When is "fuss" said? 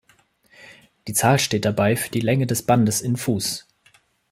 3.17-3.67